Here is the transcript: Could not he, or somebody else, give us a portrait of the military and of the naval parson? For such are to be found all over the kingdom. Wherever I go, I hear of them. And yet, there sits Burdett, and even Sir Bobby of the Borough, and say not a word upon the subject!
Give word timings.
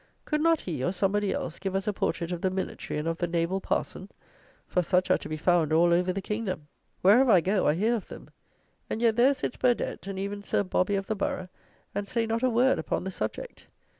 Could 0.25 0.41
not 0.41 0.61
he, 0.61 0.83
or 0.83 0.91
somebody 0.91 1.31
else, 1.31 1.59
give 1.59 1.75
us 1.75 1.85
a 1.87 1.93
portrait 1.93 2.31
of 2.31 2.41
the 2.41 2.49
military 2.49 2.97
and 2.97 3.07
of 3.07 3.19
the 3.19 3.27
naval 3.27 3.61
parson? 3.61 4.09
For 4.67 4.81
such 4.81 5.11
are 5.11 5.17
to 5.19 5.29
be 5.29 5.37
found 5.37 5.71
all 5.71 5.93
over 5.93 6.11
the 6.11 6.23
kingdom. 6.23 6.67
Wherever 7.03 7.29
I 7.29 7.39
go, 7.39 7.67
I 7.67 7.75
hear 7.75 7.93
of 7.97 8.07
them. 8.07 8.31
And 8.89 8.99
yet, 8.99 9.15
there 9.15 9.35
sits 9.35 9.57
Burdett, 9.57 10.07
and 10.07 10.17
even 10.17 10.41
Sir 10.41 10.63
Bobby 10.63 10.95
of 10.95 11.05
the 11.05 11.15
Borough, 11.15 11.49
and 11.93 12.07
say 12.07 12.25
not 12.25 12.41
a 12.41 12.49
word 12.49 12.79
upon 12.79 13.03
the 13.03 13.11
subject! 13.11 13.67